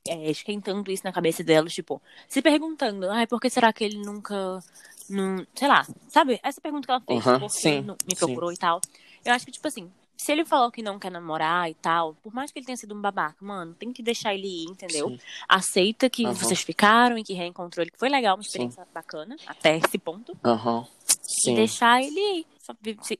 é, 0.06 0.30
esquentando 0.30 0.90
isso 0.90 1.04
na 1.04 1.12
cabeça 1.12 1.42
dela, 1.42 1.68
tipo, 1.68 2.00
se 2.28 2.42
perguntando, 2.42 3.08
ai, 3.10 3.26
por 3.26 3.40
que 3.40 3.48
será 3.48 3.72
que 3.72 3.84
ele 3.84 3.98
nunca. 3.98 4.60
Não, 5.08 5.46
sei 5.54 5.68
lá, 5.68 5.86
sabe? 6.08 6.40
Essa 6.42 6.60
pergunta 6.60 6.86
que 6.86 6.90
ela 6.90 7.00
fez, 7.00 7.24
por 7.24 7.38
que 7.38 7.48
sim, 7.50 7.82
não 7.82 7.96
me 8.06 8.14
procurou 8.16 8.52
e 8.52 8.56
tal. 8.56 8.80
Eu 9.24 9.32
acho 9.32 9.44
que, 9.44 9.52
tipo 9.52 9.66
assim, 9.68 9.90
se 10.16 10.32
ele 10.32 10.44
falou 10.44 10.70
que 10.70 10.82
não 10.82 10.98
quer 10.98 11.10
namorar 11.10 11.70
e 11.70 11.74
tal, 11.74 12.14
por 12.22 12.32
mais 12.32 12.50
que 12.50 12.58
ele 12.58 12.66
tenha 12.66 12.76
sido 12.76 12.94
um 12.94 13.00
babaca, 13.00 13.36
mano, 13.44 13.74
tem 13.74 13.92
que 13.92 14.02
deixar 14.02 14.34
ele 14.34 14.46
ir, 14.46 14.70
entendeu? 14.70 15.08
Sim. 15.08 15.18
Aceita 15.48 16.08
que 16.08 16.26
vocês 16.26 16.60
ficaram 16.60 17.18
e 17.18 17.24
que 17.24 17.34
reencontrou 17.34 17.82
ele, 17.82 17.90
que 17.90 17.98
foi 17.98 18.08
legal, 18.08 18.36
uma 18.36 18.42
Sim. 18.42 18.48
experiência 18.48 18.86
bacana, 18.94 19.36
até 19.46 19.76
esse 19.78 19.98
ponto. 19.98 20.36
Aham. 20.44 20.86
E 21.08 21.12
Sim. 21.22 21.54
deixar 21.54 22.02
ele 22.02 22.20
ir, 22.20 22.46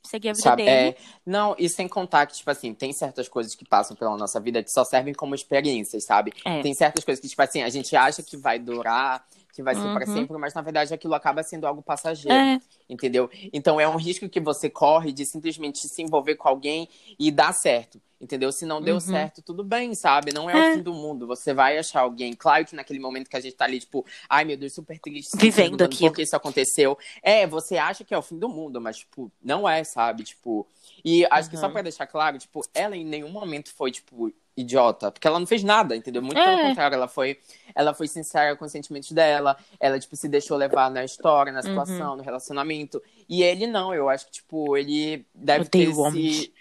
seguir 0.02 0.31
a 0.31 0.32
vida 0.32 0.43
Sabe, 0.43 0.64
dele. 0.64 0.91
é, 0.91 0.96
não, 1.25 1.55
e 1.58 1.69
sem 1.69 1.87
contar 1.88 2.26
que, 2.26 2.35
tipo 2.35 2.50
assim, 2.50 2.73
tem 2.75 2.93
certas 2.93 3.29
coisas 3.29 3.55
que 3.55 3.64
passam 3.64 3.96
pela 3.96 4.17
nossa 4.17 4.41
vida 4.41 4.62
que 4.62 4.70
só 4.70 4.85
servem 4.85 5.14
como 5.14 5.35
experiências, 5.35 6.05
sabe? 6.05 6.32
É. 6.44 6.62
Tem 6.62 6.75
certas 6.75 7.05
coisas 7.05 7.20
que, 7.20 7.29
tipo 7.29 7.43
assim, 7.43 7.62
a 7.62 7.69
gente 7.69 7.95
acha 7.95 8.23
que 8.23 8.37
vai 8.37 8.59
durar, 8.59 9.25
que 9.54 9.62
vai 9.62 9.75
ser 9.75 9.83
para 9.92 10.07
Uhum. 10.07 10.14
sempre, 10.14 10.37
mas 10.37 10.52
na 10.52 10.62
verdade 10.62 10.92
aquilo 10.92 11.14
acaba 11.14 11.42
sendo 11.42 11.66
algo 11.66 11.80
passageiro. 11.80 12.37
É, 12.37 12.61
Entendeu? 12.88 13.30
Então 13.52 13.80
é 13.80 13.88
um 13.88 13.97
risco 13.97 14.28
que 14.28 14.40
você 14.40 14.69
corre 14.69 15.12
de 15.12 15.25
simplesmente 15.25 15.88
se 15.88 16.02
envolver 16.02 16.35
com 16.35 16.49
alguém 16.49 16.88
e 17.19 17.30
dar 17.30 17.52
certo. 17.52 18.00
Entendeu? 18.25 18.50
Se 18.50 18.64
não 18.64 18.81
deu 18.81 18.95
Uhum. 18.95 19.00
certo, 19.00 19.43
tudo 19.43 19.62
bem, 19.62 19.95
sabe? 19.95 20.33
Não 20.33 20.49
é, 20.49 20.52
É. 20.54 20.71
o 20.71 20.75
fim 20.76 20.83
do 20.83 20.95
mundo. 20.95 21.26
Você 21.26 21.52
vai 21.52 21.76
achar 21.76 22.00
alguém. 22.00 22.33
Claro 22.33 22.64
que 22.64 22.75
naquele 22.75 22.99
momento 22.99 23.28
que 23.28 23.37
a 23.37 23.40
gente 23.40 23.54
tá 23.54 23.66
ali, 23.66 23.78
tipo, 23.78 24.04
ai 24.31 24.47
meu 24.47 24.57
Deus, 24.57 24.73
super 24.73 24.99
triste, 24.99 25.37
Vivendo 25.37 25.54
perguntando 25.57 25.93
aquilo. 25.95 26.09
por 26.11 26.16
que 26.16 26.23
isso 26.23 26.35
aconteceu. 26.35 26.97
É, 27.23 27.47
você 27.47 27.76
acha 27.76 28.02
que 28.02 28.14
é 28.14 28.19
o 28.19 28.23
fim 28.23 28.38
do 28.38 28.49
mundo, 28.49 28.81
mas, 28.81 28.97
tipo, 28.97 29.31
não 29.43 29.69
é, 29.69 29.85
sabe? 29.85 30.23
Tipo. 30.23 30.66
E 31.04 31.26
acho 31.31 31.50
que 31.50 31.57
só 31.59 31.66
Uhum. 31.66 31.73
pra 31.73 31.83
deixar 31.83 32.07
claro, 32.07 32.38
tipo, 32.38 32.62
ela 32.73 32.97
em 32.97 33.04
nenhum 33.04 33.28
momento 33.31 33.69
foi, 33.75 33.90
tipo, 33.90 34.33
idiota. 34.57 35.11
Porque 35.11 35.26
ela 35.26 35.38
não 35.40 35.47
fez 35.47 35.62
nada, 35.64 35.97
entendeu? 35.97 36.23
Muito 36.23 36.38
É. 36.38 36.45
pelo 36.57 36.69
contrário, 36.69 36.95
ela 36.95 37.09
foi, 37.09 37.37
ela 37.75 37.93
foi 37.93 38.07
sincera 38.07 38.54
com 38.57 38.64
os 38.64 38.71
sentimentos 38.73 39.11
dela. 39.12 39.57
Ela, 39.81 39.99
tipo, 39.99 40.14
se 40.16 40.28
deixou 40.28 40.57
levar 40.57 40.88
na 40.90 41.04
história, 41.04 41.50
Uhum. 41.50 41.57
na 41.57 41.62
situação, 41.62 42.16
no 42.16 42.23
relacionamento. 42.23 43.02
E 43.28 43.43
ele 43.43 43.66
não, 43.66 43.93
eu 43.93 44.09
acho 44.09 44.26
que, 44.26 44.33
tipo, 44.33 44.76
ele 44.76 45.26
deve 45.35 45.64
Odeio 45.66 45.90
ter 45.90 46.12
se. 46.12 46.53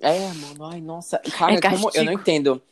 É, 0.00 0.32
mano, 0.32 0.64
ai, 0.64 0.80
nossa. 0.80 1.18
Cara, 1.18 1.54
É 1.54 1.60
como 1.60 1.90
eu 1.94 2.04
não 2.04 2.12
entendo. 2.12 2.62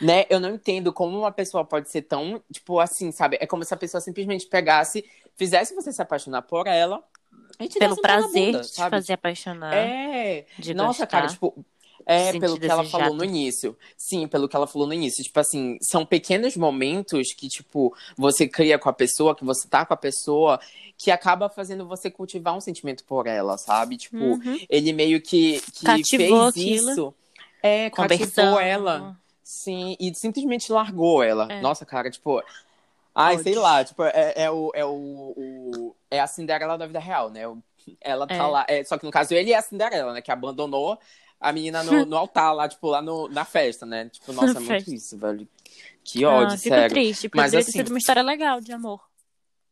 Né? 0.00 0.26
Eu 0.30 0.38
não 0.40 0.50
entendo 0.50 0.92
como 0.92 1.18
uma 1.18 1.32
pessoa 1.32 1.64
pode 1.64 1.88
ser 1.88 2.02
tão, 2.02 2.42
tipo, 2.52 2.78
assim, 2.78 3.10
sabe? 3.10 3.36
É 3.40 3.46
como 3.46 3.64
se 3.64 3.74
a 3.74 3.76
pessoa 3.76 4.00
simplesmente 4.00 4.46
pegasse, 4.46 5.04
fizesse 5.36 5.74
você 5.74 5.92
se 5.92 6.00
apaixonar 6.00 6.42
por 6.42 6.66
ela 6.66 7.02
e 7.58 7.68
te 7.68 7.78
pelo 7.78 8.00
prazer 8.00 8.46
bunda, 8.46 8.60
de 8.60 8.72
te 8.72 8.88
fazer 8.88 9.12
apaixonar. 9.14 9.74
É. 9.74 10.46
de 10.58 10.72
Nossa, 10.72 11.04
gostar, 11.04 11.06
cara, 11.06 11.26
tipo. 11.26 11.64
É, 12.10 12.32
pelo 12.40 12.58
que 12.58 12.66
ela 12.66 12.84
falou 12.84 13.14
no 13.14 13.22
início. 13.22 13.76
Sim, 13.96 14.26
pelo 14.26 14.48
que 14.48 14.56
ela 14.56 14.66
falou 14.66 14.88
no 14.88 14.94
início. 14.94 15.22
Tipo 15.22 15.38
assim, 15.40 15.76
são 15.82 16.06
pequenos 16.06 16.56
momentos 16.56 17.34
que, 17.34 17.48
tipo, 17.48 17.94
você 18.16 18.48
cria 18.48 18.78
com 18.78 18.88
a 18.88 18.92
pessoa, 18.94 19.34
que 19.36 19.44
você 19.44 19.68
tá 19.68 19.84
com 19.84 19.92
a 19.92 19.96
pessoa, 19.96 20.58
que 20.96 21.10
acaba 21.10 21.50
fazendo 21.50 21.86
você 21.86 22.10
cultivar 22.10 22.56
um 22.56 22.60
sentimento 22.62 23.04
por 23.04 23.26
ela, 23.26 23.58
sabe? 23.58 23.98
Tipo, 23.98 24.16
Uhum. 24.16 24.58
ele 24.70 24.92
meio 24.94 25.20
que, 25.20 25.60
que 25.74 25.84
Cativou 25.84 26.50
fez 26.52 26.64
aquilo. 26.78 26.90
isso. 26.92 27.14
É, 27.62 27.90
cativou 27.90 28.58
ela. 28.58 29.14
Sim, 29.44 29.94
e 30.00 30.12
simplesmente 30.14 30.72
largou 30.72 31.22
ela. 31.22 31.46
É. 31.50 31.60
Nossa, 31.60 31.84
cara, 31.84 32.10
tipo. 32.10 32.42
Ai, 33.14 33.34
Pode. 33.34 33.42
sei 33.42 33.54
lá, 33.56 33.84
tipo, 33.84 34.02
é, 34.04 34.32
é 34.36 34.50
o, 34.50 34.70
é 34.74 34.84
o, 34.84 34.90
o- 35.36 35.96
É 36.10 36.20
a 36.20 36.26
Cinderela 36.26 36.78
da 36.78 36.86
vida 36.86 36.98
real, 37.00 37.28
né? 37.30 37.42
Ela 38.00 38.26
tá 38.26 38.34
É. 38.34 38.42
lá. 38.42 38.66
é, 38.68 38.84
só 38.84 38.96
que 38.96 39.04
no 39.04 39.10
caso 39.10 39.34
ele 39.34 39.52
é 39.52 39.56
a 39.56 39.62
Cinderela, 39.62 40.12
né? 40.12 40.22
Que 40.22 40.30
abandonou 40.30 40.98
a 41.40 41.52
menina 41.52 41.82
no, 41.82 42.04
no 42.04 42.16
altar 42.16 42.54
lá, 42.54 42.68
tipo, 42.68 42.88
lá 42.88 43.00
no, 43.00 43.28
na 43.28 43.44
festa, 43.44 43.86
né? 43.86 44.08
Tipo, 44.08 44.32
nossa, 44.32 44.58
é 44.58 44.60
muito 44.60 44.92
isso, 44.92 45.16
velho. 45.16 45.48
Que 46.02 46.24
ódio, 46.24 46.54
ah, 46.54 46.58
fico 46.58 46.74
sério. 46.74 46.88
triste, 46.88 47.28
porque 47.28 47.36
Mas, 47.36 47.50
poderia 47.50 47.64
ter 47.64 47.70
assim, 47.70 47.78
sido 47.78 47.88
uma 47.90 47.98
história 47.98 48.22
legal 48.22 48.60
de 48.60 48.72
amor. 48.72 49.07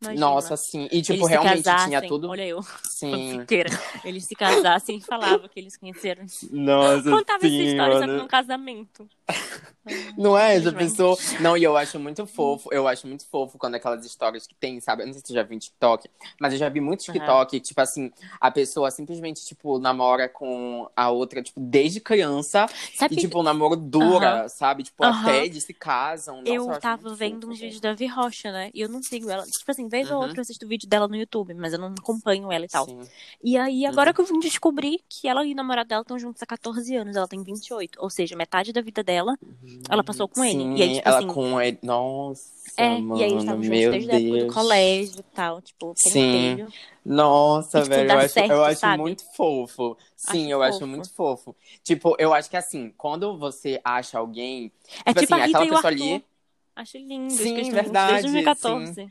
Imagina. 0.00 0.26
Nossa, 0.26 0.54
assim. 0.54 0.88
E, 0.92 1.00
tipo, 1.00 1.14
eles 1.14 1.28
realmente 1.28 1.62
casassem, 1.62 1.88
tinha 1.88 2.08
tudo. 2.08 2.28
Olha 2.28 2.46
eu, 2.46 2.60
Sim. 2.90 3.44
Eles 4.04 4.24
se 4.24 4.34
casassem 4.36 4.96
e 4.98 5.00
falavam 5.00 5.48
que 5.48 5.58
eles 5.60 5.76
conheceram. 5.76 6.24
Nossa, 6.50 7.10
Contava 7.10 7.38
essa 7.38 7.48
sim, 7.48 7.64
história, 7.64 7.94
só 7.94 8.00
que 8.00 8.06
mano. 8.06 8.22
num 8.22 8.28
casamento. 8.28 9.08
Não 10.18 10.36
é? 10.36 10.60
Já 10.60 10.72
pensou? 10.72 11.16
Não, 11.40 11.56
e 11.56 11.62
eu 11.62 11.76
acho 11.76 11.98
muito 11.98 12.26
fofo. 12.26 12.68
Eu 12.72 12.88
acho 12.88 13.06
muito 13.06 13.26
fofo 13.26 13.56
quando 13.58 13.76
aquelas 13.76 14.04
histórias 14.04 14.46
que 14.46 14.54
tem, 14.54 14.80
sabe? 14.80 15.02
Eu 15.02 15.06
não 15.06 15.12
sei 15.12 15.20
se 15.20 15.28
você 15.28 15.34
já 15.34 15.42
viu 15.42 15.54
em 15.54 15.58
TikTok, 15.58 16.08
mas 16.40 16.52
eu 16.52 16.58
já 16.58 16.68
vi 16.68 16.80
muito 16.80 17.04
TikTok, 17.04 17.60
tipo 17.60 17.80
assim, 17.80 18.10
a 18.40 18.50
pessoa 18.50 18.90
simplesmente, 18.90 19.44
tipo, 19.44 19.78
namora 19.78 20.28
com 20.28 20.90
a 20.96 21.10
outra, 21.10 21.42
tipo, 21.42 21.60
desde 21.60 22.00
criança. 22.00 22.66
Sabe 22.94 23.14
E, 23.14 23.18
tipo, 23.18 23.38
o 23.38 23.42
namoro 23.42 23.76
dura, 23.76 24.40
Aham. 24.40 24.48
sabe? 24.48 24.82
Tipo, 24.82 25.04
Aham. 25.04 25.20
até 25.20 25.44
eles 25.46 25.64
se 25.64 25.74
casam. 25.74 26.38
Nossa, 26.42 26.50
eu 26.50 26.70
acho 26.70 26.80
tava 26.80 27.14
vendo 27.14 27.34
fofo, 27.42 27.52
uns 27.52 27.60
vídeos 27.60 27.80
da 27.80 27.94
Vi 27.94 28.06
Rocha, 28.06 28.50
né? 28.50 28.70
E 28.74 28.80
eu 28.80 28.88
não 28.88 29.02
sigo 29.02 29.30
ela. 29.30 29.44
Tipo 29.44 29.70
assim, 29.70 29.85
vez 29.88 30.10
ou 30.10 30.16
Uhum. 30.16 30.22
outra 30.22 30.38
eu 30.38 30.42
assisto 30.42 30.66
vídeo 30.66 30.88
dela 30.88 31.08
no 31.08 31.16
YouTube, 31.16 31.54
mas 31.54 31.72
eu 31.72 31.78
não 31.78 31.88
acompanho 31.98 32.50
ela 32.52 32.64
e 32.64 32.68
tal. 32.68 32.84
Sim. 32.84 33.00
E 33.42 33.56
aí, 33.56 33.84
agora 33.86 34.10
Uhum. 34.10 34.14
que 34.14 34.20
eu 34.20 34.24
vim 34.26 34.38
descobrir 34.40 35.00
que 35.08 35.28
ela 35.28 35.44
e 35.44 35.52
o 35.52 35.56
namorado 35.56 35.88
dela 35.88 36.02
estão 36.02 36.18
juntos 36.18 36.42
há 36.42 36.46
14 36.46 36.94
anos, 36.96 37.16
ela 37.16 37.28
tem 37.28 37.42
28. 37.42 38.00
Ou 38.02 38.10
seja, 38.10 38.36
metade 38.36 38.72
da 38.72 38.80
vida 38.80 39.02
dela, 39.02 39.36
ela 39.88 40.02
passou 40.04 40.28
com 40.28 40.44
ele. 40.44 40.58
Sim, 40.58 40.76
E 40.76 40.82
aí, 40.82 40.92
tipo 40.92 41.08
ela 41.08 41.18
assim. 41.18 41.26
com 41.28 41.60
ele. 41.60 41.78
Nossa, 41.82 42.44
É, 42.76 42.88
mano, 43.00 43.18
e 43.18 43.22
aí 43.22 43.30
eles 43.30 43.42
estavam 43.42 43.62
juntos 43.62 43.88
desde 43.88 44.10
a 44.10 44.14
época 44.16 44.38
do 44.38 44.54
colégio 44.54 45.20
e 45.20 45.22
tal, 45.34 45.62
tipo, 45.62 45.94
Sim. 45.94 46.10
pentelho. 46.12 46.68
Nossa, 47.04 47.80
tipo, 47.82 47.94
velho, 47.94 48.10
eu 48.10 48.18
acho, 48.18 48.34
certo, 48.34 48.50
eu 48.50 48.64
acho 48.64 48.80
sabe? 48.80 49.02
muito 49.02 49.24
fofo. 49.34 49.96
Sim, 50.16 50.42
Acho 50.42 50.50
eu 50.50 50.62
acho 50.62 50.78
fofo. 50.80 50.86
muito 50.90 51.10
fofo. 51.14 51.56
Tipo, 51.82 52.16
eu 52.18 52.34
acho 52.34 52.50
que 52.50 52.56
assim, 52.56 52.90
quando 52.98 53.38
você 53.38 53.80
acha 53.84 54.18
alguém. 54.18 54.72
É 55.04 55.14
Tipo 55.14 55.20
tipo 55.20 55.34
assim, 55.34 55.34
a 55.34 55.36
Rita 55.46 55.46
aquela 55.46 55.64
e 55.64 55.70
o 55.70 55.74
pessoa 55.74 55.92
ali- 55.92 56.24
Acho 56.74 56.98
lindo. 56.98 57.32
Sim, 57.32 57.70
verdade, 57.70 58.06
Desde 58.06 58.22
2014. 58.22 59.08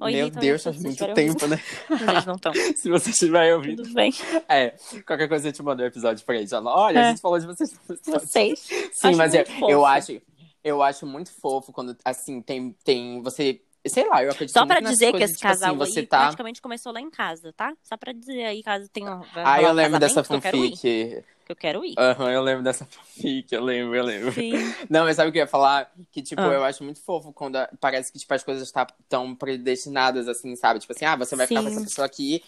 Oi, 0.00 0.12
meu 0.12 0.24
Rita, 0.26 0.40
Deus, 0.40 0.64
eu 0.66 0.72
faz 0.72 0.84
muito 0.84 1.14
tempo, 1.14 1.46
né? 1.46 1.60
Eles 1.90 2.26
não 2.26 2.34
estão. 2.34 2.52
Se 2.76 2.88
você 2.88 3.10
estiver 3.10 3.54
ouvindo. 3.54 3.82
Tudo 3.82 3.94
bem. 3.94 4.12
É, 4.48 4.74
qualquer 5.06 5.28
coisa 5.28 5.48
eu 5.48 5.52
te 5.52 5.62
mando 5.62 5.82
um 5.82 5.86
episódio 5.86 6.24
pra 6.24 6.36
eles. 6.36 6.52
Olha, 6.52 6.98
É. 6.98 7.02
a 7.04 7.10
gente 7.10 7.20
falou 7.20 7.38
de 7.38 7.46
vocês. 7.46 7.78
Vocês. 8.06 8.58
Sim, 8.60 9.08
Acho 9.08 9.16
mas 9.16 9.34
eu, 9.34 9.46
fofo. 9.46 9.70
eu 9.70 9.84
acho. 9.86 10.22
Eu 10.62 10.82
acho 10.82 11.06
muito 11.06 11.30
fofo 11.40 11.72
quando, 11.72 11.96
assim, 12.04 12.40
tem, 12.42 12.74
tem 12.84 13.22
você. 13.22 13.60
Sei 13.86 14.06
lá, 14.06 14.22
eu 14.22 14.30
acredito 14.30 14.52
Só 14.52 14.66
pra 14.66 14.78
dizer 14.80 15.06
que 15.06 15.12
coisas, 15.12 15.30
esse 15.30 15.38
tipo 15.38 15.48
assim, 15.48 15.60
casal 15.60 15.76
você 15.76 16.00
aí 16.00 16.06
tá. 16.06 16.18
praticamente 16.20 16.60
começou 16.60 16.92
lá 16.92 17.00
em 17.00 17.10
casa, 17.10 17.50
tá? 17.54 17.72
Só 17.82 17.96
pra 17.96 18.12
dizer 18.12 18.44
aí, 18.44 18.62
caso 18.62 18.86
tenha. 18.90 19.22
Ah, 19.36 19.62
eu 19.62 19.72
lembro 19.72 19.98
dessa 19.98 20.20
que 20.22 20.28
fanfic. 20.28 21.24
Que 21.50 21.52
eu 21.52 21.56
quero 21.56 21.84
ir. 21.84 21.94
Aham, 21.98 22.30
eu 22.30 22.42
lembro 22.42 22.62
dessa 22.62 22.84
fanfic, 22.86 23.52
eu 23.52 23.64
lembro, 23.64 23.96
eu 23.96 24.04
lembro. 24.04 24.32
Sim. 24.32 24.72
Não, 24.88 25.04
mas 25.04 25.16
sabe 25.16 25.30
o 25.30 25.32
que 25.32 25.38
eu 25.38 25.42
ia 25.42 25.48
falar? 25.48 25.90
Que, 26.12 26.22
tipo, 26.22 26.40
Ah. 26.40 26.54
eu 26.54 26.62
acho 26.62 26.84
muito 26.84 27.02
fofo 27.02 27.32
quando 27.32 27.56
a- 27.56 27.68
parece 27.80 28.12
que, 28.12 28.20
tipo, 28.20 28.32
as 28.32 28.44
coisas 28.44 28.68
estão 28.68 29.34
predestinadas, 29.34 30.28
assim, 30.28 30.54
sabe? 30.54 30.78
Tipo 30.78 30.92
assim, 30.92 31.04
ah, 31.06 31.16
você 31.16 31.34
vai 31.34 31.48
ficar 31.48 31.60
com 31.60 31.66
Sim. 31.68 31.74
essa 31.76 31.80
pessoa 31.84 32.06
aqui. 32.06 32.40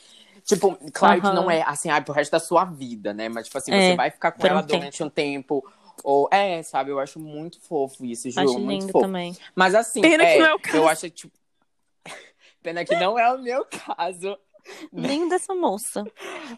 Tipo, 0.45 0.79
claro 0.93 1.21
que 1.21 1.27
Aham. 1.27 1.35
não 1.35 1.51
é 1.51 1.63
assim, 1.63 1.91
ah, 1.91 2.01
pro 2.01 2.15
resto 2.15 2.31
da 2.31 2.39
sua 2.39 2.65
vida, 2.65 3.13
né? 3.13 3.29
Mas, 3.29 3.47
tipo 3.47 3.59
assim, 3.59 3.73
É, 3.73 3.91
você 3.91 3.97
vai 3.97 4.11
ficar 4.13 4.31
com 4.31 4.39
por 4.41 4.47
um 4.47 4.51
ela 4.51 4.63
durante 4.63 5.03
um 5.03 5.11
tempo. 5.11 5.69
Ou, 6.05 6.29
é, 6.33 6.63
sabe? 6.63 6.93
Eu 6.93 7.01
acho 7.01 7.19
muito 7.19 7.61
fofo 7.61 8.05
isso, 8.05 8.31
juro, 8.31 8.45
Acho 8.45 8.61
muito 8.61 8.83
lindo 8.83 8.93
fofo. 8.93 9.07
também. 9.07 9.37
Mas 9.57 9.75
assim, 9.75 10.01
Pena 10.01 10.23
é, 10.23 10.35
que 10.35 10.39
não 10.39 10.47
é 10.47 10.55
o 10.55 10.59
caso. 10.61 10.77
eu 10.77 10.89
acho 10.89 11.01
que, 11.03 11.11
tipo... 11.11 11.37
Pena 12.63 12.85
que 12.85 12.95
não 12.97 13.19
é 13.19 13.33
o 13.33 13.39
meu 13.39 13.65
caso. 13.65 14.39
Nem 14.93 15.29
dessa 15.29 15.55
moça. 15.55 16.05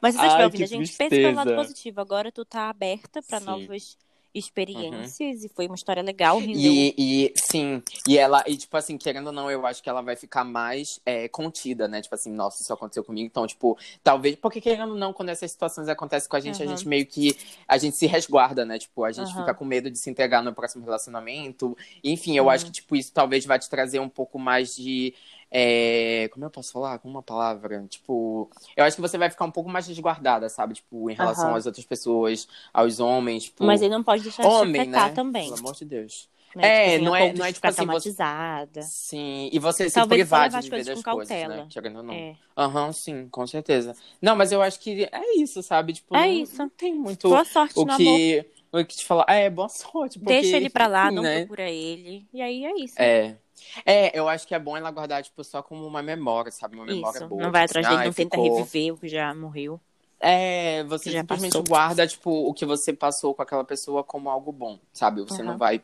Mas 0.01 0.15
se 0.15 0.21
você 0.21 0.27
estiver 0.27 0.45
ouvindo 0.45 0.63
a 0.63 0.67
gente, 0.67 0.97
pensa 0.97 1.17
pelo 1.17 1.37
lado 1.37 1.55
positivo. 1.55 2.01
Agora 2.01 2.31
tu 2.31 2.45
tá 2.45 2.69
aberta 2.69 3.23
pra 3.23 3.41
Sim. 3.41 3.47
novas 3.47 3.97
experiências 4.35 5.45
e 5.45 5.49
foi 5.49 5.67
uma 5.67 5.77
história 5.77 6.03
legal. 6.03 6.41
E, 6.41 6.95
e 6.99 7.33
sim, 7.37 7.81
e 8.09 8.19
ela, 8.19 8.43
e 8.49 8.57
tipo 8.57 8.77
assim, 8.77 8.99
querendo 8.99 9.29
ou 9.29 9.33
não, 9.33 9.49
eu 9.49 9.65
acho 9.65 9.81
que 9.81 9.89
ela 9.89 10.03
vai 10.03 10.17
ficar 10.17 10.43
mais 10.43 11.01
é, 11.07 11.29
contida, 11.29 11.87
né? 11.87 12.03
Tipo 12.03 12.17
assim, 12.17 12.33
nossa, 12.33 12.61
isso 12.61 12.73
aconteceu 12.73 13.05
comigo, 13.05 13.27
então, 13.27 13.47
tipo, 13.47 13.79
talvez, 14.03 14.35
porque 14.35 14.61
querendo 14.61 14.91
ou 14.91 14.99
não, 14.99 15.13
quando 15.13 15.29
essas 15.29 15.53
situações 15.53 15.89
acontecem 15.89 16.29
com 16.29 16.37
a 16.37 16.41
gente, 16.41 16.61
a 16.61 16.67
Aham. 16.67 16.77
gente 16.77 16.89
meio 16.89 17.07
que, 17.07 17.37
a 17.69 17.79
gente 17.79 17.97
se 17.97 18.07
resguarda, 18.07 18.65
né? 18.65 18.77
Tipo, 18.79 19.05
a 19.05 19.13
gente 19.13 19.29
Aham. 19.29 19.41
fica 19.41 19.55
com 19.55 19.65
medo 19.65 19.89
de 19.89 19.99
se 19.99 20.11
entregar 20.11 20.43
no 20.43 20.53
próximo 20.53 20.85
relacionamento. 20.85 21.77
Enfim, 22.03 22.37
eu 22.37 22.45
Uhum. 22.45 22.51
acho 22.51 22.67
que, 22.67 22.73
tipo, 22.73 22.97
isso 22.97 23.13
talvez 23.13 23.47
vai 23.47 23.59
te 23.61 23.71
trazer 23.71 24.01
um 24.01 24.09
pouco 24.09 24.37
mais 24.39 24.75
de. 24.75 25.15
É, 25.57 26.29
como 26.33 26.45
eu 26.45 26.51
posso 26.51 26.73
falar? 26.73 26.99
Com 26.99 27.09
uma 27.09 27.23
palavra? 27.23 27.87
Tipo, 27.89 28.51
eu 28.77 28.85
acho 28.85 28.97
que 28.97 29.03
você 29.03 29.17
vai 29.17 29.31
ficar 29.31 29.45
um 29.45 29.51
pouco 29.53 29.71
mais 29.71 29.87
resguardada, 29.87 30.49
sabe? 30.49 30.75
Tipo, 30.75 31.09
em 31.11 31.15
relação 31.15 31.51
Aham. 31.51 31.59
às 31.59 31.67
outras 31.67 31.85
pessoas, 31.87 32.49
aos 32.73 32.99
homens. 32.99 33.45
Tipo, 33.45 33.65
Mas 33.65 33.81
ele 33.81 33.95
não 33.95 34.03
pode 34.03 34.23
deixar 34.25 34.43
de 34.43 34.49
homem, 34.49 34.83
afetar 34.83 35.09
né? 35.11 35.15
também. 35.15 35.45
Pelo 35.45 35.61
amor 35.61 35.75
de 35.75 35.85
Deus. 35.85 36.29
né? 36.57 36.67
É, 36.67 36.71
Tipo 36.71 36.89
assim, 36.97 37.05
não 37.05 37.17
é- 37.17 37.33
não 37.33 37.45
é 37.45 37.49
de 37.49 37.55
tipo 37.55 37.67
assim, 37.67 37.87
você- 37.87 38.13
traumatizada. 38.15 38.83
Sim, 38.83 39.49
e 39.53 39.59
você 39.59 39.91
se 39.91 40.07
privar 40.07 40.49
de 40.51 40.61
viver 40.61 40.85
das 40.85 41.03
com 41.03 41.13
coisas, 41.13 41.29
né? 41.31 41.39
cautela. 41.43 41.67
Querendo 41.69 41.97
ou 41.99 42.03
não. 42.03 42.15
É. 42.15 42.37
Aham, 42.57 42.93
sim, 42.93 43.29
com 43.29 43.47
certeza. 43.47 43.97
Não, 44.23 44.37
mas 44.37 44.53
eu 44.53 44.63
acho 44.63 44.79
que 44.79 45.05
é 45.11 45.37
isso, 45.37 45.63
sabe? 45.63 45.93
Tipo, 45.95 46.15
É 46.17 46.27
não, 46.27 46.43
isso. 46.43 46.57
não 46.59 46.69
tem 46.69 46.95
muito 46.95 47.29
Boa 47.29 47.45
sorte 47.45 47.79
o 47.79 47.85
no 47.85 47.93
amor. 47.93 47.99
que, 47.99 48.47
o 48.73 48.85
que 48.85 48.97
te 48.97 49.05
falar. 49.05 49.27
É, 49.29 49.51
boa 49.51 49.69
sorte. 49.71 50.19
Porque, 50.19 50.33
Deixa 50.41 50.57
ele 50.57 50.71
pra 50.71 50.87
lá, 50.87 51.11
não 51.11 51.23
né? 51.25 51.41
procura 51.41 51.69
ele. 51.69 52.25
E 52.33 52.41
aí 52.41 52.65
é 52.65 52.73
isso. 52.81 52.95
É. 52.99 53.37
É, 53.85 54.19
eu 54.19 54.29
acho 54.29 54.47
que 54.47 54.55
é 54.55 54.59
bom 54.59 54.77
ela 54.77 54.91
guardar, 54.91 55.23
tipo, 55.23 55.43
só 55.45 55.63
como 55.63 55.87
uma 55.87 56.03
memória, 56.03 56.51
sabe? 56.51 56.77
Uma 56.77 56.85
memória 56.87 57.19
Isso. 57.21 57.29
boa. 57.29 57.43
Não 57.45 57.53
vai 57.53 57.63
tipo 57.67 57.79
atrás 57.79 57.87
assim, 57.87 57.97
dele, 57.97 58.09
não 58.09 58.15
tenta 58.15 58.37
ficou- 58.37 58.57
reviver 58.57 58.95
o 58.95 58.99
que 58.99 59.09
já 59.09 59.35
morreu. 59.35 59.81
É, 60.21 60.83
você 60.85 61.11
simplesmente 61.11 61.53
passou. 61.53 61.65
guarda, 61.65 62.07
tipo, 62.07 62.31
o 62.31 62.55
que 62.55 62.65
você 62.65 62.93
passou 62.93 63.35
com 63.35 63.43
aquela 63.43 63.65
pessoa 63.65 64.03
como 64.03 64.31
algo 64.31 64.51
bom, 64.53 64.79
sabe? 64.93 65.21
Você 65.23 65.43
Uhum. 65.43 65.51
não 65.51 65.59
vai 65.59 65.83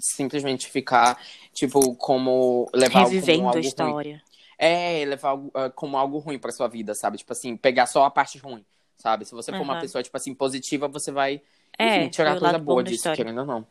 simplesmente 0.00 0.68
ficar, 0.70 1.20
tipo, 1.52 1.94
como 1.96 2.68
levar 2.72 3.00
algo 3.00 3.10
como 3.10 3.14
Revivendo 3.14 3.46
algo 3.48 3.56
a 3.58 3.60
ruim. 3.60 3.68
história. 3.68 4.22
É, 4.56 5.04
levar 5.04 5.38
ah, 5.54 5.68
como 5.70 5.96
algo 5.98 6.18
ruim 6.18 6.38
pra 6.38 6.52
sua 6.52 6.68
vida, 6.68 6.94
sabe? 6.94 7.18
Tipo 7.18 7.32
assim, 7.32 7.56
pegar 7.56 7.86
só 7.86 8.04
a 8.04 8.10
parte 8.10 8.38
ruim, 8.38 8.64
sabe? 8.96 9.24
Se 9.24 9.34
você 9.34 9.50
for 9.52 9.60
uma 9.62 9.72
Aham. 9.74 9.80
pessoa, 9.82 10.02
tipo 10.02 10.16
assim, 10.16 10.32
positiva, 10.34 10.88
você 10.88 11.10
vai 11.12 11.42
É, 11.78 11.98
enfim, 11.98 12.08
tirar 12.08 12.38
coisa 12.38 12.58
boa 12.58 12.82
disso, 12.82 13.10
querendo 13.12 13.40
ou 13.40 13.46
não. 13.46 13.66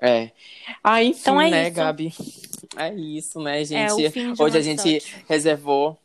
É. 0.00 0.30
Ah, 0.84 1.02
enfim, 1.02 1.20
Então 1.20 1.40
é 1.40 1.50
né, 1.50 1.64
isso. 1.64 1.74
Gabi? 1.74 2.12
É 2.78 2.94
isso, 2.94 3.40
né, 3.40 3.60
É 3.62 3.64
gente? 3.64 4.10
de 4.10 4.42
Hoje 4.42 4.58
a 4.58 4.62
gente 4.62 4.88
episódio. 4.88 5.24
reservou. 5.28 5.98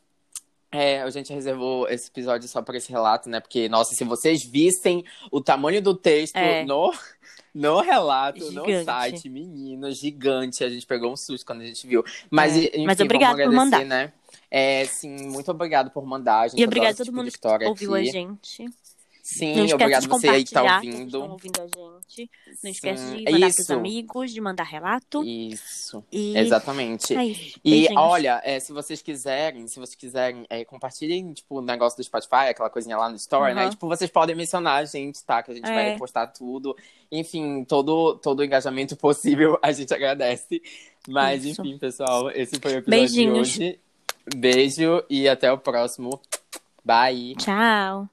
É, 0.72 1.02
a 1.04 1.10
gente 1.12 1.32
reservou 1.32 1.88
esse 1.88 2.08
episódio 2.10 2.48
só 2.50 2.62
para 2.62 2.76
esse 2.78 2.92
relato, 2.92 3.30
né? 3.30 3.40
Porque, 3.40 3.70
nossa, 3.70 3.94
se 3.94 4.04
vocês 4.04 4.44
vissem 4.44 5.06
o 5.32 5.40
tamanho 5.40 5.82
do 5.82 5.94
texto 5.96 6.36
É. 6.36 6.66
no, 6.66 6.92
no 7.54 7.80
relato, 7.82 8.40
no 8.52 8.66
Gigante. 8.66 8.86
site, 8.86 9.30
menino, 9.30 9.92
gigante. 9.92 10.64
A 10.64 10.70
gente 10.70 10.86
pegou 10.88 11.12
um 11.14 11.16
susto 11.18 11.46
quando 11.46 11.62
a 11.62 11.66
gente 11.66 11.86
viu. 11.86 12.04
Mas, 12.30 12.58
É. 12.58 12.64
enfim, 12.70 12.86
Mas 12.88 13.00
obrigado 13.00 13.36
por 13.36 13.42
agradecer, 13.42 13.56
mandar. 13.56 13.86
né? 13.86 14.12
É, 14.50 14.86
sim, 14.86 15.28
muito 15.30 15.52
obrigado 15.52 15.92
por 15.92 16.04
mandar. 16.06 16.40
A 16.42 16.48
gente 16.48 16.60
E 16.60 16.64
obrigado 16.66 16.94
a 16.94 16.96
todo 16.98 17.06
tipo 17.06 17.18
mundo 17.18 17.32
que 17.32 17.66
ouviu 17.68 17.94
aqui. 17.94 18.10
a 18.10 18.12
gente. 18.12 18.70
Sim, 19.26 19.56
Não 19.56 19.64
esquece 19.64 19.74
obrigado 19.76 20.02
de 20.02 20.08
você 20.10 20.28
aí 20.28 20.44
que 20.44 20.52
tá 20.52 20.60
compartilhar 20.62 20.82
que 20.92 20.98
ouvindo. 21.00 21.22
ouvindo 21.32 21.62
a 21.62 21.66
gente. 21.66 22.30
Não 22.62 22.70
esquece 22.70 23.04
Sim, 23.06 23.16
de 23.20 23.30
é 23.30 23.32
mandar 23.32 23.48
isso. 23.48 23.56
pros 23.56 23.72
amigos, 23.72 24.32
de 24.34 24.42
mandar 24.42 24.64
relato. 24.66 25.24
Isso, 25.24 26.04
E 26.12 26.38
exatamente. 26.38 27.16
é 27.16 27.26
isso. 27.28 27.58
E 27.64 27.70
Beijinhos. 27.72 27.96
olha, 28.04 28.42
é, 28.44 28.60
se 28.60 28.74
vocês 28.74 29.02
quiserem, 29.02 29.66
se 29.70 29.80
vocês 29.80 29.96
quiserem, 29.96 30.46
é, 30.50 30.66
compartilhem, 30.66 31.32
tipo, 31.32 31.60
o 31.60 31.62
negócio 31.62 31.96
do 31.96 32.04
Spotify, 32.04 32.50
aquela 32.50 32.70
coisinha 32.70 32.98
lá 32.98 33.08
no 33.10 33.16
Story, 33.16 33.54
né? 33.54 33.62
Aham. 33.62 33.68
E, 33.68 33.72
tipo, 33.72 33.88
vocês 33.88 34.12
podem 34.12 34.36
mencionar 34.36 34.82
a 34.82 34.86
gente, 34.86 35.24
tá? 35.24 35.42
Que 35.42 35.52
a 35.52 35.56
gente 35.56 35.64
vai 35.68 35.88
É. 35.88 35.92
repostar 35.94 36.34
tudo. 36.34 36.76
Enfim, 37.10 37.64
todo, 37.64 38.16
todo 38.18 38.40
o 38.42 38.44
engajamento 38.44 38.98
possível 38.98 39.58
a 39.64 39.72
gente 39.72 39.94
agradece. 39.94 40.62
Mas, 41.08 41.46
Isso. 41.46 41.62
enfim, 41.62 41.78
pessoal, 41.78 42.30
esse 42.32 42.60
foi 42.60 42.74
o 42.74 42.78
episódio 42.80 42.90
Beijinhos. 42.90 43.50
de 43.54 43.62
hoje. 43.64 43.80
Beijo 44.36 45.02
e 45.10 45.30
até 45.30 45.50
o 45.50 45.58
próximo. 45.58 46.20
Bye! 46.84 47.36
Tchau. 47.38 48.10